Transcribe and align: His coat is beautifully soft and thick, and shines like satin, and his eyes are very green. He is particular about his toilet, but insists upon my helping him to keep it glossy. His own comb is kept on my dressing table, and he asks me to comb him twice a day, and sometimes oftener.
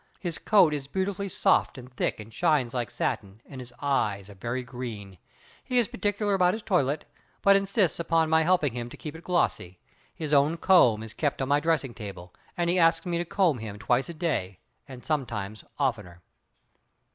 His 0.19 0.39
coat 0.39 0.73
is 0.73 0.87
beautifully 0.87 1.29
soft 1.29 1.77
and 1.77 1.93
thick, 1.93 2.19
and 2.19 2.33
shines 2.33 2.73
like 2.73 2.89
satin, 2.89 3.39
and 3.45 3.61
his 3.61 3.71
eyes 3.83 4.31
are 4.31 4.33
very 4.33 4.63
green. 4.63 5.19
He 5.63 5.77
is 5.77 5.87
particular 5.87 6.33
about 6.33 6.55
his 6.55 6.63
toilet, 6.63 7.05
but 7.43 7.55
insists 7.55 7.99
upon 7.99 8.27
my 8.27 8.41
helping 8.41 8.73
him 8.73 8.89
to 8.89 8.97
keep 8.97 9.15
it 9.15 9.23
glossy. 9.23 9.77
His 10.15 10.33
own 10.33 10.57
comb 10.57 11.03
is 11.03 11.13
kept 11.13 11.39
on 11.39 11.49
my 11.49 11.59
dressing 11.59 11.93
table, 11.93 12.33
and 12.57 12.67
he 12.67 12.79
asks 12.79 13.05
me 13.05 13.19
to 13.19 13.25
comb 13.25 13.59
him 13.59 13.77
twice 13.77 14.09
a 14.09 14.13
day, 14.15 14.57
and 14.87 15.05
sometimes 15.05 15.63
oftener. 15.77 16.23